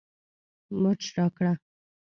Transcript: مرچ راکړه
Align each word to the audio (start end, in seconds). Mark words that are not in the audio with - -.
مرچ 0.81 1.03
راکړه 1.15 1.51